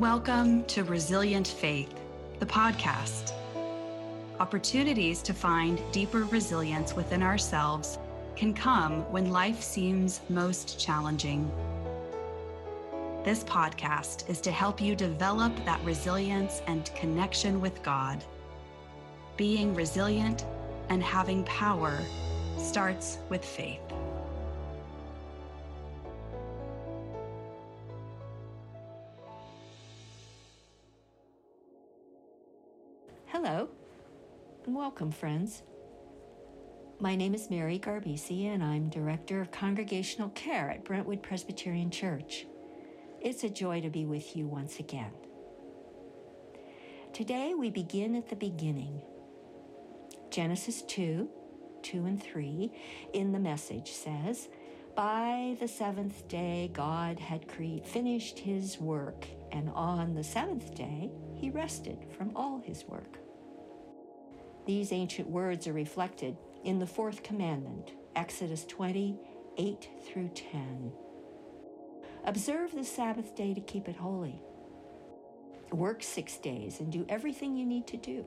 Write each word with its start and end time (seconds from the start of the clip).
Welcome 0.00 0.64
to 0.64 0.82
Resilient 0.82 1.46
Faith, 1.46 1.94
the 2.38 2.46
podcast. 2.46 3.34
Opportunities 4.40 5.20
to 5.20 5.34
find 5.34 5.78
deeper 5.92 6.24
resilience 6.24 6.96
within 6.96 7.22
ourselves 7.22 7.98
can 8.34 8.54
come 8.54 9.02
when 9.12 9.30
life 9.30 9.60
seems 9.60 10.22
most 10.30 10.80
challenging. 10.80 11.52
This 13.26 13.44
podcast 13.44 14.26
is 14.30 14.40
to 14.40 14.50
help 14.50 14.80
you 14.80 14.96
develop 14.96 15.52
that 15.66 15.84
resilience 15.84 16.62
and 16.66 16.90
connection 16.94 17.60
with 17.60 17.82
God. 17.82 18.24
Being 19.36 19.74
resilient 19.74 20.46
and 20.88 21.02
having 21.02 21.44
power 21.44 22.00
starts 22.56 23.18
with 23.28 23.44
faith. 23.44 23.82
Welcome, 34.80 35.10
friends. 35.10 35.62
My 37.00 37.14
name 37.14 37.34
is 37.34 37.50
Mary 37.50 37.78
Garbisi, 37.78 38.46
and 38.46 38.64
I'm 38.64 38.88
Director 38.88 39.42
of 39.42 39.50
Congregational 39.50 40.30
Care 40.30 40.70
at 40.70 40.84
Brentwood 40.84 41.22
Presbyterian 41.22 41.90
Church. 41.90 42.46
It's 43.20 43.44
a 43.44 43.50
joy 43.50 43.82
to 43.82 43.90
be 43.90 44.06
with 44.06 44.34
you 44.34 44.46
once 44.46 44.78
again. 44.78 45.12
Today, 47.12 47.52
we 47.52 47.68
begin 47.68 48.14
at 48.14 48.30
the 48.30 48.36
beginning. 48.36 49.02
Genesis 50.30 50.80
2 50.80 51.28
2 51.82 52.06
and 52.06 52.22
3 52.22 52.72
in 53.12 53.32
the 53.32 53.38
message 53.38 53.90
says, 53.90 54.48
By 54.96 55.58
the 55.60 55.68
seventh 55.68 56.26
day, 56.26 56.70
God 56.72 57.18
had 57.18 57.46
cre- 57.46 57.84
finished 57.84 58.38
his 58.38 58.78
work, 58.78 59.26
and 59.52 59.68
on 59.74 60.14
the 60.14 60.24
seventh 60.24 60.74
day, 60.74 61.10
he 61.34 61.50
rested 61.50 62.06
from 62.16 62.34
all 62.34 62.62
his 62.64 62.86
work. 62.88 63.19
These 64.70 64.92
ancient 64.92 65.28
words 65.28 65.66
are 65.66 65.72
reflected 65.72 66.36
in 66.62 66.78
the 66.78 66.86
fourth 66.86 67.24
commandment, 67.24 67.90
Exodus 68.14 68.64
20, 68.66 69.18
8 69.58 69.88
through 70.06 70.28
10. 70.28 70.92
Observe 72.24 72.72
the 72.72 72.84
Sabbath 72.84 73.34
day 73.34 73.52
to 73.52 73.60
keep 73.60 73.88
it 73.88 73.96
holy. 73.96 74.40
Work 75.72 76.04
six 76.04 76.38
days 76.38 76.78
and 76.78 76.92
do 76.92 77.04
everything 77.08 77.56
you 77.56 77.66
need 77.66 77.88
to 77.88 77.96
do. 77.96 78.24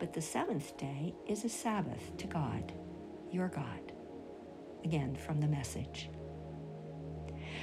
But 0.00 0.12
the 0.12 0.20
seventh 0.20 0.76
day 0.76 1.14
is 1.28 1.44
a 1.44 1.48
Sabbath 1.48 2.16
to 2.16 2.26
God, 2.26 2.72
your 3.30 3.46
God. 3.46 3.92
Again, 4.84 5.14
from 5.14 5.40
the 5.40 5.46
message. 5.46 6.10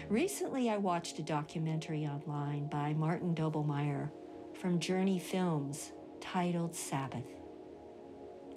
Recently, 0.08 0.70
I 0.70 0.78
watched 0.78 1.20
a 1.20 1.22
documentary 1.22 2.06
online 2.06 2.70
by 2.70 2.94
Martin 2.94 3.36
Doblmeier 3.36 4.10
from 4.54 4.80
Journey 4.80 5.20
Films 5.20 5.92
titled 6.22 6.74
Sabbath. 6.74 7.35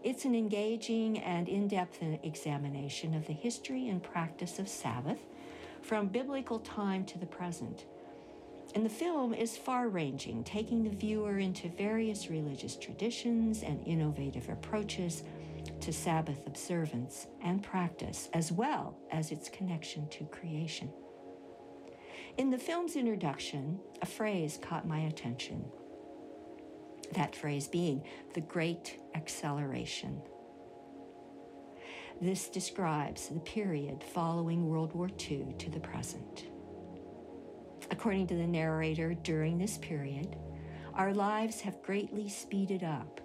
It's 0.08 0.24
an 0.24 0.34
engaging 0.34 1.18
and 1.18 1.50
in 1.50 1.68
depth 1.68 1.98
examination 2.22 3.12
of 3.12 3.26
the 3.26 3.34
history 3.34 3.90
and 3.90 4.02
practice 4.02 4.58
of 4.58 4.66
Sabbath 4.66 5.18
from 5.82 6.08
biblical 6.08 6.60
time 6.60 7.04
to 7.04 7.18
the 7.18 7.26
present. 7.26 7.84
And 8.74 8.86
the 8.86 8.88
film 8.88 9.34
is 9.34 9.58
far 9.58 9.90
ranging, 9.90 10.44
taking 10.44 10.82
the 10.82 10.96
viewer 10.96 11.36
into 11.36 11.68
various 11.68 12.30
religious 12.30 12.74
traditions 12.74 13.62
and 13.62 13.86
innovative 13.86 14.48
approaches 14.48 15.24
to 15.80 15.92
Sabbath 15.92 16.46
observance 16.46 17.26
and 17.42 17.62
practice, 17.62 18.30
as 18.32 18.50
well 18.50 18.96
as 19.12 19.30
its 19.30 19.50
connection 19.50 20.08
to 20.08 20.24
creation. 20.24 20.90
In 22.38 22.48
the 22.48 22.56
film's 22.56 22.96
introduction, 22.96 23.78
a 24.00 24.06
phrase 24.06 24.58
caught 24.62 24.88
my 24.88 25.00
attention 25.00 25.70
that 27.12 27.34
phrase 27.34 27.68
being 27.68 28.02
the 28.34 28.40
Great 28.40 29.00
Acceleration. 29.14 30.20
This 32.20 32.48
describes 32.48 33.28
the 33.28 33.40
period 33.40 34.02
following 34.02 34.68
World 34.68 34.92
War 34.92 35.08
II 35.08 35.54
to 35.58 35.70
the 35.70 35.80
present. 35.80 36.46
According 37.90 38.26
to 38.28 38.34
the 38.34 38.46
narrator, 38.46 39.14
during 39.14 39.56
this 39.56 39.78
period, 39.78 40.36
our 40.94 41.14
lives 41.14 41.60
have 41.60 41.82
greatly 41.82 42.28
speeded 42.28 42.82
up, 42.82 43.20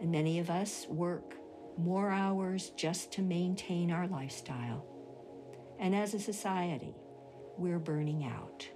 and 0.00 0.10
many 0.10 0.38
of 0.38 0.48
us 0.50 0.86
work 0.88 1.36
more 1.76 2.10
hours 2.10 2.70
just 2.70 3.12
to 3.12 3.22
maintain 3.22 3.90
our 3.90 4.08
lifestyle. 4.08 4.86
And 5.78 5.94
as 5.94 6.14
a 6.14 6.18
society, 6.18 6.94
we're 7.58 7.78
burning 7.78 8.24
out. 8.24 8.66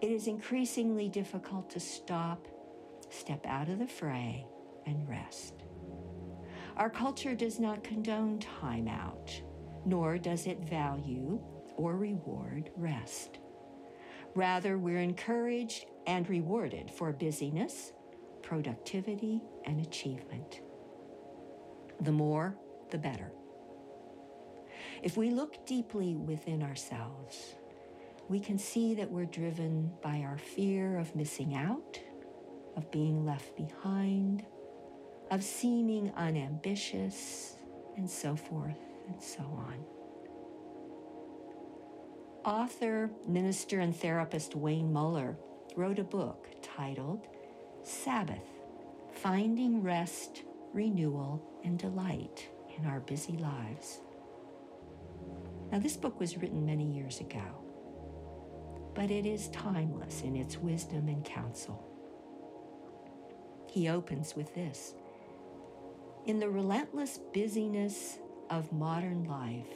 It 0.00 0.12
is 0.12 0.28
increasingly 0.28 1.08
difficult 1.08 1.68
to 1.70 1.80
stop 1.80 2.46
step 3.10 3.44
out 3.46 3.68
of 3.68 3.78
the 3.78 3.86
fray, 3.86 4.46
and 4.86 5.08
rest. 5.08 5.54
Our 6.76 6.90
culture 6.90 7.34
does 7.34 7.58
not 7.58 7.84
condone 7.84 8.38
time 8.38 8.88
out, 8.88 9.30
nor 9.84 10.18
does 10.18 10.46
it 10.46 10.60
value 10.60 11.40
or 11.76 11.96
reward 11.96 12.70
rest. 12.76 13.38
Rather, 14.34 14.78
we're 14.78 15.00
encouraged 15.00 15.86
and 16.06 16.28
rewarded 16.28 16.90
for 16.90 17.12
busyness, 17.12 17.92
productivity, 18.42 19.42
and 19.64 19.80
achievement. 19.80 20.60
The 22.00 22.12
more, 22.12 22.56
the 22.90 22.98
better. 22.98 23.32
If 25.02 25.16
we 25.16 25.30
look 25.30 25.66
deeply 25.66 26.14
within 26.14 26.62
ourselves, 26.62 27.56
we 28.28 28.38
can 28.38 28.58
see 28.58 28.94
that 28.94 29.10
we're 29.10 29.24
driven 29.24 29.90
by 30.02 30.20
our 30.20 30.38
fear 30.38 30.98
of 30.98 31.16
missing 31.16 31.54
out 31.54 31.98
of 32.78 32.90
being 32.92 33.26
left 33.26 33.56
behind, 33.56 34.46
of 35.32 35.42
seeming 35.42 36.12
unambitious, 36.16 37.56
and 37.96 38.08
so 38.08 38.36
forth 38.36 38.78
and 39.08 39.20
so 39.20 39.42
on. 39.42 39.84
Author, 42.44 43.10
minister, 43.26 43.80
and 43.80 43.94
therapist 43.94 44.54
Wayne 44.54 44.92
Muller 44.92 45.36
wrote 45.76 45.98
a 45.98 46.04
book 46.04 46.46
titled 46.62 47.26
Sabbath 47.82 48.46
Finding 49.12 49.82
Rest, 49.82 50.42
Renewal, 50.72 51.42
and 51.64 51.78
Delight 51.78 52.48
in 52.78 52.86
Our 52.86 53.00
Busy 53.00 53.36
Lives. 53.38 53.98
Now, 55.72 55.80
this 55.80 55.96
book 55.96 56.20
was 56.20 56.38
written 56.38 56.64
many 56.64 56.84
years 56.84 57.18
ago, 57.18 57.42
but 58.94 59.10
it 59.10 59.26
is 59.26 59.48
timeless 59.48 60.22
in 60.22 60.36
its 60.36 60.56
wisdom 60.58 61.08
and 61.08 61.24
counsel. 61.24 61.84
He 63.70 63.88
opens 63.88 64.34
with 64.34 64.54
this 64.54 64.94
In 66.26 66.38
the 66.38 66.50
relentless 66.50 67.18
busyness 67.32 68.18
of 68.50 68.72
modern 68.72 69.24
life, 69.24 69.66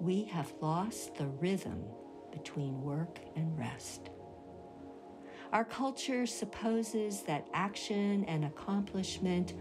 we 0.00 0.24
have 0.24 0.52
lost 0.60 1.16
the 1.16 1.26
rhythm 1.26 1.84
between 2.32 2.82
work 2.82 3.18
and 3.36 3.58
rest. 3.58 4.10
Our 5.52 5.64
culture 5.64 6.26
supposes 6.26 7.22
that 7.22 7.46
action 7.54 8.24
and 8.26 8.44
accomplishment 8.44 9.54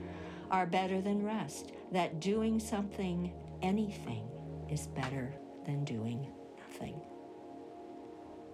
are 0.52 0.66
better 0.66 1.02
than 1.02 1.24
rest, 1.24 1.72
that 1.92 2.20
doing 2.20 2.60
something, 2.60 3.34
anything, 3.62 4.28
is 4.70 4.88
better 4.88 5.34
than 5.66 5.86
doing 5.86 6.28
nothing. 6.58 7.00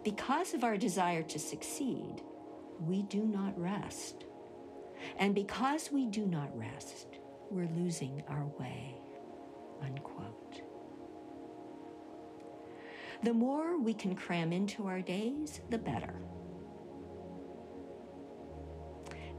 Because 0.04 0.54
of 0.54 0.64
our 0.64 0.78
desire 0.78 1.24
to 1.24 1.40
succeed, 1.40 2.22
we 2.80 3.04
do 3.04 3.26
not 3.26 3.60
rest. 3.60 4.26
And 5.18 5.36
because 5.36 5.92
we 5.92 6.06
do 6.06 6.26
not 6.26 6.56
rest, 6.58 7.08
we're 7.50 7.70
losing 7.76 8.24
our 8.28 8.46
way. 8.60 8.96
Unquote. 9.82 10.62
The 13.24 13.34
more 13.34 13.80
we 13.80 13.94
can 13.94 14.16
cram 14.16 14.52
into 14.52 14.88
our 14.88 15.02
days, 15.02 15.62
the 15.70 15.78
better. 15.78 16.14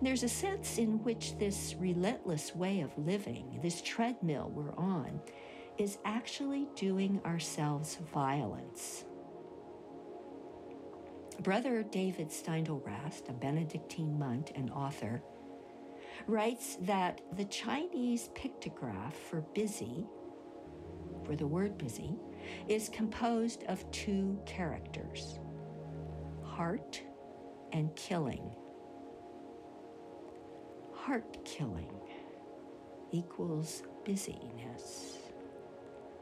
There's 0.00 0.22
a 0.22 0.28
sense 0.28 0.78
in 0.78 1.02
which 1.04 1.38
this 1.38 1.74
relentless 1.78 2.54
way 2.54 2.80
of 2.80 2.90
living, 2.98 3.58
this 3.62 3.80
treadmill 3.80 4.50
we're 4.54 4.74
on, 4.76 5.20
is 5.78 5.98
actually 6.04 6.68
doing 6.76 7.20
ourselves 7.24 7.98
violence. 8.12 9.04
Brother 11.40 11.82
David 11.82 12.28
Steindl-Rast, 12.28 13.28
a 13.28 13.32
Benedictine 13.32 14.18
monk 14.18 14.52
and 14.54 14.70
author, 14.70 15.22
writes 16.26 16.76
that 16.82 17.20
the 17.36 17.44
Chinese 17.44 18.30
pictograph 18.34 19.12
for 19.12 19.40
busy, 19.54 20.06
for 21.24 21.36
the 21.36 21.46
word 21.46 21.78
busy, 21.78 22.16
is 22.68 22.88
composed 22.88 23.64
of 23.64 23.90
two 23.90 24.38
characters 24.46 25.38
heart 26.42 27.02
and 27.72 27.94
killing. 27.96 28.54
Heart 30.92 31.44
killing 31.44 31.92
equals 33.10 33.82
busyness. 34.04 35.18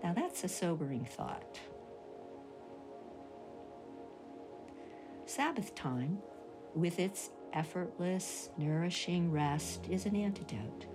Now 0.03 0.15
that's 0.15 0.43
a 0.44 0.49
sobering 0.49 1.05
thought. 1.05 1.59
Sabbath 5.27 5.75
time, 5.75 6.19
with 6.75 6.99
its 6.99 7.31
effortless, 7.53 8.51
nourishing 8.57 9.31
rest, 9.31 9.87
is 9.91 10.07
an 10.07 10.17
antidote. 10.17 10.87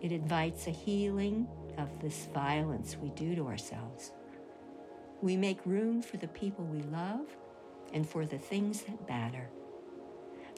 It 0.00 0.12
invites 0.12 0.66
a 0.66 0.70
healing 0.70 1.48
of 1.78 2.00
this 2.00 2.28
violence 2.32 2.96
we 2.96 3.10
do 3.10 3.34
to 3.34 3.46
ourselves. 3.46 4.12
We 5.22 5.36
make 5.36 5.64
room 5.64 6.02
for 6.02 6.16
the 6.18 6.28
people 6.28 6.64
we 6.64 6.82
love 6.82 7.26
and 7.92 8.08
for 8.08 8.26
the 8.26 8.38
things 8.38 8.82
that 8.82 9.08
matter. 9.08 9.48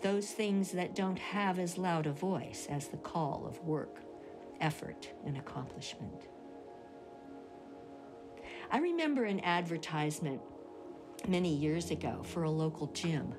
Those 0.02 0.30
things 0.30 0.72
that 0.72 0.94
don't 0.94 1.18
have 1.18 1.58
as 1.58 1.78
loud 1.78 2.06
a 2.06 2.12
voice 2.12 2.66
as 2.70 2.88
the 2.88 2.96
call 2.96 3.46
of 3.46 3.60
work, 3.60 4.02
effort, 4.60 5.08
and 5.24 5.36
accomplishment. 5.36 6.28
I 8.70 8.78
remember 8.78 9.24
an 9.24 9.40
advertisement 9.40 10.40
many 11.26 11.54
years 11.54 11.90
ago 11.90 12.22
for 12.22 12.42
a 12.42 12.50
local 12.50 12.88
gym. 12.88 13.34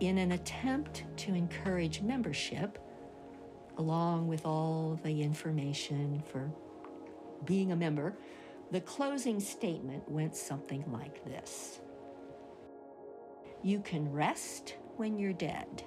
In 0.00 0.18
an 0.18 0.32
attempt 0.32 1.04
to 1.18 1.34
encourage 1.34 2.02
membership, 2.02 2.78
along 3.78 4.28
with 4.28 4.44
all 4.44 4.98
the 5.02 5.22
information 5.22 6.22
for 6.26 6.50
being 7.44 7.72
a 7.72 7.76
member, 7.76 8.16
the 8.70 8.80
closing 8.80 9.38
statement 9.38 10.08
went 10.08 10.34
something 10.34 10.84
like 10.90 11.24
this 11.24 11.80
You 13.62 13.80
can 13.80 14.10
rest 14.10 14.76
when 14.96 15.18
you're 15.18 15.32
dead. 15.32 15.84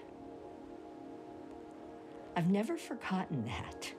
I've 2.35 2.49
never 2.49 2.77
forgotten 2.77 3.45
that. 3.45 3.91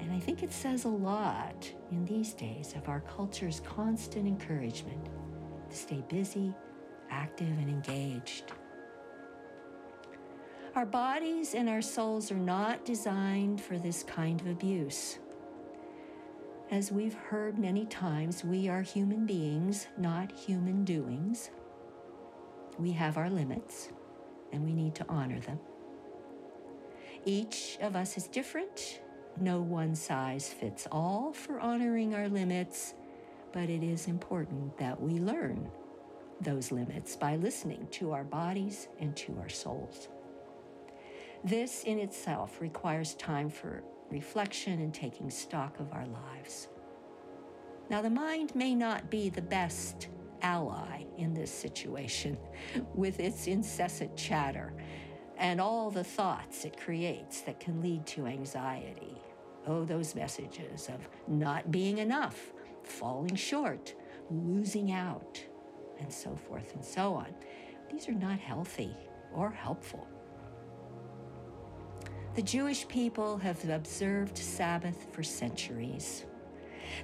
And 0.00 0.12
I 0.12 0.18
think 0.18 0.42
it 0.42 0.52
says 0.52 0.84
a 0.84 0.88
lot 0.88 1.70
in 1.90 2.04
these 2.04 2.32
days 2.34 2.74
of 2.76 2.88
our 2.88 3.00
culture's 3.00 3.60
constant 3.60 4.26
encouragement 4.26 5.08
to 5.68 5.76
stay 5.76 6.02
busy, 6.08 6.54
active, 7.10 7.48
and 7.48 7.68
engaged. 7.68 8.52
Our 10.74 10.86
bodies 10.86 11.54
and 11.54 11.68
our 11.68 11.82
souls 11.82 12.30
are 12.30 12.36
not 12.36 12.84
designed 12.84 13.60
for 13.60 13.76
this 13.76 14.04
kind 14.04 14.40
of 14.40 14.46
abuse. 14.46 15.18
As 16.70 16.92
we've 16.92 17.14
heard 17.14 17.58
many 17.58 17.86
times, 17.86 18.44
we 18.44 18.68
are 18.68 18.80
human 18.80 19.26
beings, 19.26 19.88
not 19.98 20.30
human 20.30 20.84
doings. 20.84 21.50
We 22.78 22.92
have 22.92 23.16
our 23.16 23.28
limits, 23.28 23.88
and 24.52 24.64
we 24.64 24.72
need 24.72 24.94
to 24.94 25.06
honor 25.08 25.40
them. 25.40 25.58
Each 27.24 27.76
of 27.82 27.96
us 27.96 28.16
is 28.16 28.28
different. 28.28 29.00
No 29.40 29.60
one 29.60 29.96
size 29.96 30.48
fits 30.48 30.86
all 30.92 31.32
for 31.32 31.58
honoring 31.58 32.14
our 32.14 32.28
limits, 32.28 32.94
but 33.52 33.68
it 33.68 33.82
is 33.82 34.06
important 34.06 34.78
that 34.78 35.02
we 35.02 35.14
learn 35.14 35.68
those 36.40 36.72
limits 36.72 37.16
by 37.16 37.36
listening 37.36 37.86
to 37.92 38.12
our 38.12 38.24
bodies 38.24 38.88
and 38.98 39.16
to 39.16 39.36
our 39.40 39.48
souls. 39.48 40.08
This 41.44 41.84
in 41.84 41.98
itself 41.98 42.60
requires 42.60 43.14
time 43.14 43.48
for 43.48 43.82
reflection 44.10 44.80
and 44.80 44.92
taking 44.92 45.30
stock 45.30 45.78
of 45.80 45.92
our 45.92 46.06
lives. 46.06 46.68
Now, 47.88 48.02
the 48.02 48.10
mind 48.10 48.54
may 48.54 48.74
not 48.74 49.10
be 49.10 49.30
the 49.30 49.42
best 49.42 50.08
ally 50.42 51.04
in 51.18 51.34
this 51.34 51.50
situation 51.52 52.38
with 52.94 53.20
its 53.20 53.46
incessant 53.46 54.16
chatter 54.16 54.72
and 55.38 55.60
all 55.60 55.90
the 55.90 56.04
thoughts 56.04 56.64
it 56.64 56.78
creates 56.78 57.40
that 57.42 57.58
can 57.58 57.80
lead 57.80 58.06
to 58.06 58.26
anxiety. 58.26 59.16
Oh, 59.66 59.84
those 59.84 60.14
messages 60.14 60.88
of 60.88 61.08
not 61.26 61.70
being 61.70 61.98
enough, 61.98 62.52
falling 62.82 63.34
short, 63.34 63.94
losing 64.30 64.92
out, 64.92 65.42
and 66.00 66.12
so 66.12 66.36
forth 66.36 66.74
and 66.74 66.84
so 66.84 67.14
on. 67.14 67.34
These 67.90 68.08
are 68.08 68.12
not 68.12 68.38
healthy 68.38 68.96
or 69.32 69.50
helpful. 69.50 70.06
The 72.34 72.42
Jewish 72.42 72.86
people 72.86 73.38
have 73.38 73.68
observed 73.68 74.38
Sabbath 74.38 75.12
for 75.12 75.22
centuries. 75.22 76.26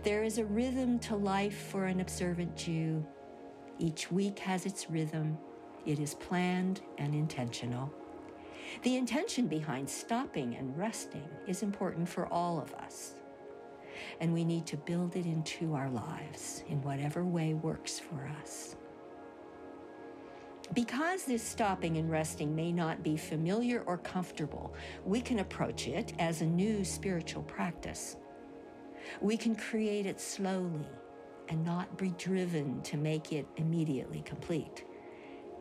There 0.05 0.23
is 0.23 0.39
a 0.39 0.45
rhythm 0.45 0.99
to 1.01 1.17
life 1.17 1.69
for 1.71 1.87
an 1.87 2.01
observant 2.01 2.57
Jew. 2.57 3.05
Each 3.79 4.11
week 4.11 4.39
has 4.39 4.67
its 4.67 4.89
rhythm. 4.89 5.37
It 5.85 5.99
is 5.99 6.15
planned 6.15 6.81
and 6.99 7.15
intentional. 7.15 7.93
The 8.83 8.97
intention 8.97 9.47
behind 9.47 9.89
stopping 9.89 10.55
and 10.57 10.77
resting 10.77 11.29
is 11.47 11.63
important 11.63 12.09
for 12.09 12.27
all 12.33 12.61
of 12.61 12.73
us. 12.75 13.15
And 14.21 14.33
we 14.33 14.45
need 14.45 14.67
to 14.67 14.77
build 14.77 15.17
it 15.17 15.27
into 15.27 15.75
our 15.75 15.91
lives 15.91 16.63
in 16.69 16.83
whatever 16.83 17.25
way 17.25 17.55
works 17.55 17.99
for 17.99 18.31
us. 18.41 18.77
Because 20.75 21.25
this 21.25 21.43
stopping 21.43 21.97
and 21.97 22.11
resting 22.11 22.55
may 22.55 22.73
not 22.73 23.03
be 23.03 23.17
familiar 23.17 23.83
or 23.87 23.99
comfortable, 23.99 24.75
we 25.05 25.21
can 25.21 25.39
approach 25.39 25.87
it 25.87 26.13
as 26.19 26.41
a 26.41 26.47
new 26.47 26.85
spiritual 26.85 27.43
practice. 27.45 28.17
We 29.21 29.37
can 29.37 29.55
create 29.55 30.07
it 30.07 30.21
slowly 30.21 30.89
and 31.49 31.65
not 31.65 31.97
be 31.97 32.11
driven 32.19 32.83
to 32.83 32.97
make 32.97 33.33
it 33.33 33.47
immediately 33.57 34.23
complete. 34.23 34.85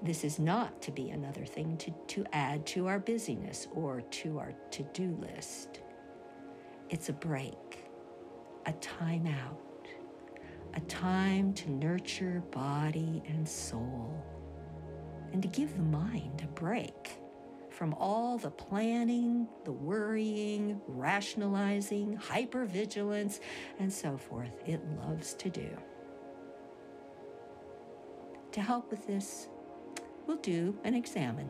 This 0.02 0.24
is 0.24 0.40
not 0.40 0.82
to 0.82 0.92
be 0.92 1.12
another 1.12 1.46
thing 1.46 1.78
to, 1.78 1.92
to 2.08 2.26
add 2.34 2.66
to 2.68 2.88
our 2.88 3.00
busyness 3.00 3.68
or 3.74 4.02
to 4.02 4.40
our 4.40 4.54
to 4.72 4.84
do 4.94 5.16
list. 5.22 5.82
It's 6.90 7.10
a 7.10 7.14
break, 7.14 7.86
a 8.66 8.74
time 8.74 9.28
out, 9.28 9.88
a 10.74 10.80
time 10.82 11.54
to 11.54 11.72
nurture 11.72 12.44
body 12.52 13.22
and 13.28 13.48
soul 13.48 14.24
and 15.36 15.42
to 15.42 15.50
give 15.50 15.76
the 15.76 15.84
mind 15.84 16.42
a 16.46 16.48
break 16.58 17.18
from 17.70 17.94
all 17.96 18.38
the 18.38 18.50
planning, 18.50 19.46
the 19.66 19.72
worrying, 19.74 20.80
rationalizing, 20.88 22.18
hypervigilance, 22.18 23.42
and 23.78 23.92
so 23.92 24.16
forth 24.16 24.54
it 24.66 24.80
loves 25.06 25.34
to 25.34 25.50
do. 25.50 25.68
To 28.54 28.62
help 28.62 28.90
with 28.90 29.06
this, 29.06 29.50
we'll 30.26 30.38
do 30.38 30.74
an 30.86 30.94
examen. 30.94 31.50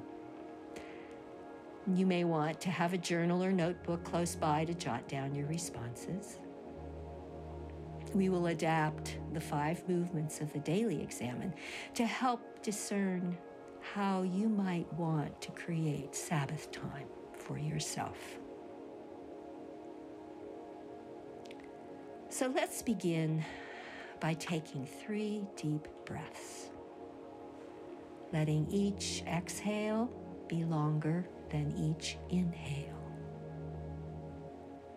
You 1.93 2.07
may 2.07 2.23
want 2.23 2.59
to 2.61 2.71
have 2.71 2.93
a 2.93 2.97
journal 2.97 3.43
or 3.43 3.51
notebook 3.51 4.03
close 4.03 4.35
by 4.35 4.65
to 4.65 4.73
jot 4.73 5.07
down 5.07 5.35
your 5.35 5.45
responses. 5.45 6.39
We 8.15 8.29
will 8.29 8.47
adapt 8.47 9.19
the 9.33 9.41
five 9.41 9.87
movements 9.87 10.41
of 10.41 10.51
the 10.53 10.59
daily 10.59 11.03
examen 11.03 11.53
to 11.93 12.07
help 12.07 12.63
discern 12.63 13.37
how 13.93 14.23
you 14.23 14.49
might 14.49 14.91
want 14.93 15.41
to 15.41 15.51
create 15.51 16.15
Sabbath 16.15 16.71
time 16.71 17.07
for 17.37 17.57
yourself. 17.57 18.17
So 22.29 22.51
let's 22.53 22.81
begin 22.81 23.45
by 24.19 24.33
taking 24.33 24.85
three 24.85 25.43
deep 25.55 25.87
breaths, 26.05 26.69
letting 28.33 28.67
each 28.69 29.23
exhale 29.27 30.09
be 30.47 30.63
longer 30.65 31.27
than 31.49 31.71
each 31.77 32.17
inhale, 32.29 33.01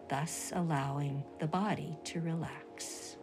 thus 0.09 0.53
allowing 0.55 1.23
the 1.39 1.47
body 1.47 1.97
to 2.05 2.21
relax. 2.21 3.17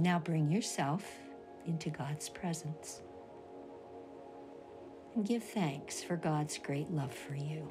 Now 0.00 0.18
bring 0.18 0.50
yourself 0.50 1.04
into 1.66 1.90
God's 1.90 2.30
presence 2.30 3.02
and 5.14 5.26
give 5.26 5.44
thanks 5.44 6.02
for 6.02 6.16
God's 6.16 6.56
great 6.56 6.90
love 6.90 7.12
for 7.12 7.34
you. 7.34 7.68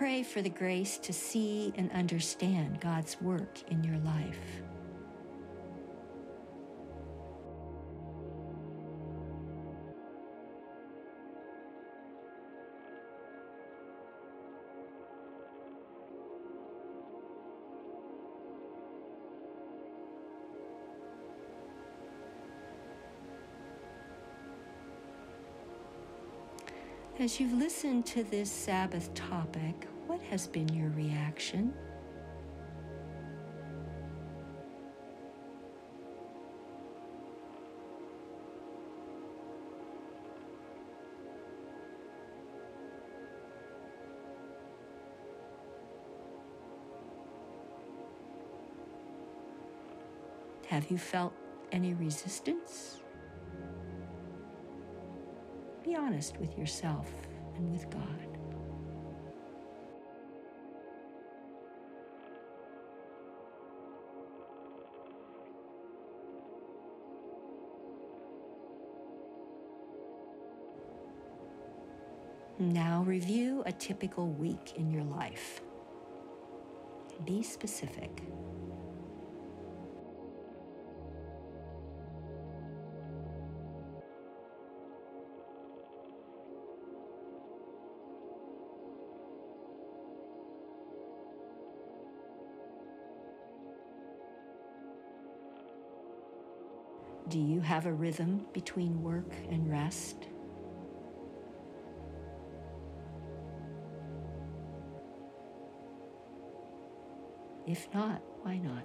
Pray 0.00 0.22
for 0.22 0.40
the 0.40 0.48
grace 0.48 0.96
to 0.96 1.12
see 1.12 1.74
and 1.76 1.92
understand 1.92 2.80
God's 2.80 3.20
work 3.20 3.58
in 3.70 3.84
your 3.84 3.98
life. 3.98 4.62
As 27.20 27.38
you've 27.38 27.52
listened 27.52 28.06
to 28.06 28.24
this 28.24 28.50
Sabbath 28.50 29.12
topic, 29.12 29.86
what 30.06 30.22
has 30.30 30.46
been 30.46 30.66
your 30.70 30.88
reaction? 30.88 31.74
Have 50.68 50.90
you 50.90 50.96
felt 50.96 51.34
any 51.70 51.92
resistance? 51.92 52.99
Be 55.82 55.96
honest 55.96 56.36
with 56.38 56.58
yourself 56.58 57.10
and 57.56 57.72
with 57.72 57.88
God. 57.90 58.30
Now 72.58 73.02
review 73.06 73.62
a 73.64 73.72
typical 73.72 74.28
week 74.28 74.74
in 74.76 74.90
your 74.90 75.04
life. 75.04 75.62
Be 77.24 77.42
specific. 77.42 78.22
Do 97.30 97.38
you 97.38 97.60
have 97.60 97.86
a 97.86 97.92
rhythm 97.92 98.44
between 98.52 99.04
work 99.04 99.32
and 99.52 99.70
rest? 99.70 100.16
If 107.68 107.86
not, 107.94 108.20
why 108.42 108.58
not? 108.58 108.82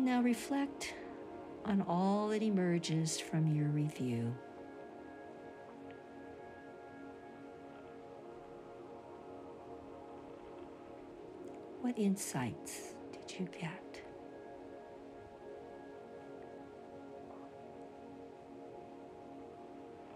Now 0.00 0.22
reflect 0.22 0.94
on 1.64 1.82
all 1.82 2.28
that 2.28 2.42
emerges 2.42 3.20
from 3.20 3.46
your 3.54 3.68
review. 3.68 4.34
What 11.80 11.98
insights 11.98 12.94
did 13.12 13.38
you 13.38 13.48
get? 13.58 14.02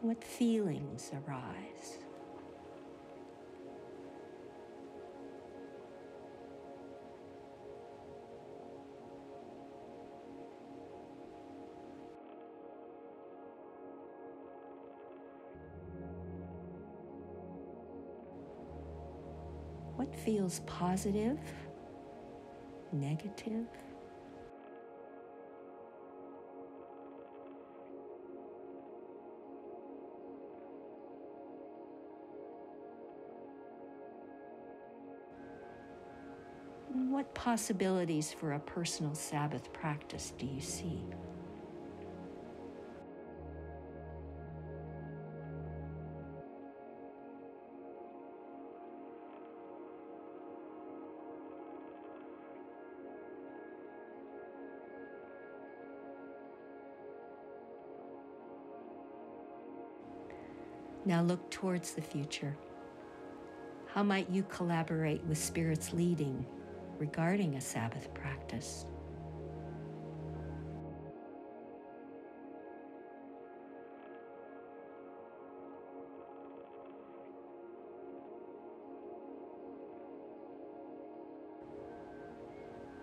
What 0.00 0.22
feelings 0.22 1.10
arise? 1.26 2.03
What 20.04 20.20
feels 20.20 20.60
positive, 20.66 21.38
negative? 22.92 23.64
What 36.92 37.34
possibilities 37.34 38.30
for 38.30 38.52
a 38.52 38.60
personal 38.60 39.14
Sabbath 39.14 39.72
practice 39.72 40.34
do 40.36 40.44
you 40.44 40.60
see? 40.60 41.00
Now 61.06 61.20
look 61.22 61.50
towards 61.50 61.92
the 61.92 62.00
future. 62.00 62.56
How 63.92 64.02
might 64.02 64.30
you 64.30 64.42
collaborate 64.44 65.22
with 65.24 65.38
Spirit's 65.38 65.92
leading 65.92 66.46
regarding 66.98 67.56
a 67.56 67.60
Sabbath 67.60 68.12
practice? 68.14 68.86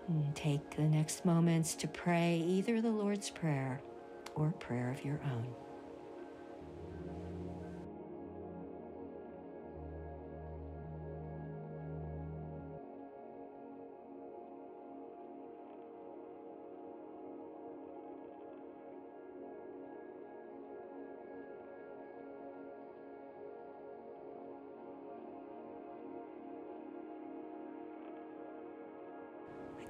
And 0.08 0.34
take 0.34 0.76
the 0.76 0.82
next 0.82 1.24
moments 1.24 1.74
to 1.76 1.88
pray 1.88 2.36
either 2.36 2.80
the 2.80 2.90
Lord's 2.90 3.30
Prayer 3.30 3.80
or 4.34 4.50
prayer 4.50 4.90
of 4.90 5.04
your 5.04 5.20
own. 5.24 5.46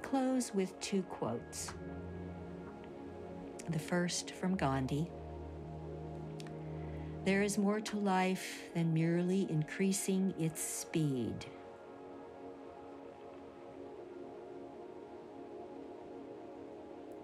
Close 0.03 0.53
with 0.53 0.79
two 0.79 1.01
quotes. 1.03 1.73
The 3.69 3.79
first 3.79 4.31
from 4.31 4.55
Gandhi 4.55 5.09
There 7.25 7.41
is 7.41 7.57
more 7.57 7.79
to 7.79 7.97
life 7.97 8.63
than 8.75 8.93
merely 8.93 9.49
increasing 9.49 10.33
its 10.37 10.61
speed. 10.61 11.45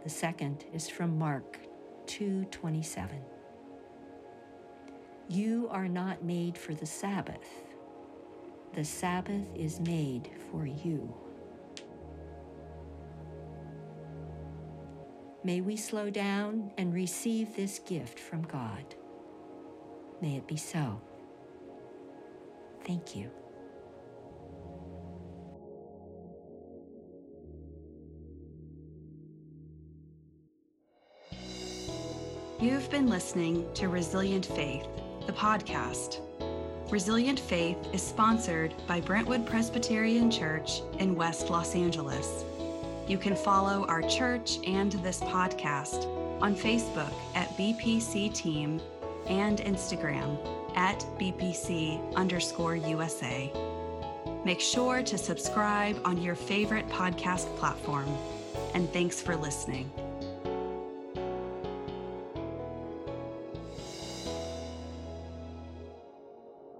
The 0.03 0.09
second 0.09 0.63
is 0.73 0.89
from 0.89 1.19
Mark 1.19 1.59
2:27. 2.07 3.21
You 5.27 5.67
are 5.69 5.87
not 5.87 6.23
made 6.23 6.57
for 6.57 6.73
the 6.73 6.85
Sabbath. 6.85 7.47
The 8.73 8.85
Sabbath 8.85 9.45
is 9.53 9.79
made 9.79 10.31
for 10.49 10.65
you. 10.65 11.28
May 15.49 15.61
we 15.61 15.75
slow 15.75 16.11
down 16.11 16.71
and 16.77 16.93
receive 16.93 17.55
this 17.55 17.79
gift 17.79 18.19
from 18.19 18.43
God. 18.43 18.85
May 20.21 20.35
it 20.35 20.47
be 20.47 20.57
so. 20.57 21.01
Thank 22.85 23.15
you. 23.15 23.31
You've 32.59 32.91
been 32.91 33.07
listening 33.07 33.65
to 33.73 33.87
Resilient 33.87 34.45
Faith, 34.45 34.85
the 35.25 35.33
podcast. 35.33 36.19
Resilient 36.91 37.39
Faith 37.39 37.77
is 37.91 38.03
sponsored 38.03 38.75
by 38.85 39.01
Brentwood 39.01 39.47
Presbyterian 39.47 40.29
Church 40.29 40.81
in 40.99 41.15
West 41.15 41.49
Los 41.49 41.73
Angeles. 41.73 42.45
You 43.09 43.17
can 43.17 43.35
follow 43.35 43.87
our 43.87 44.03
church 44.03 44.59
and 44.67 44.91
this 44.91 45.19
podcast 45.21 46.05
on 46.43 46.55
Facebook 46.55 47.11
at 47.33 47.49
BPC 47.57 48.31
Team 48.35 48.79
and 49.25 49.57
Instagram 49.57 50.37
at 50.75 50.99
BPC 51.17 52.13
underscore 52.13 52.75
USA. 52.75 53.51
Make 54.45 54.61
sure 54.61 55.01
to 55.01 55.17
subscribe 55.17 55.99
on 56.05 56.21
your 56.21 56.35
favorite 56.35 56.87
podcast 56.87 57.47
platform. 57.57 58.07
And 58.75 58.87
thanks 58.93 59.19
for 59.19 59.35
listening. 59.35 59.89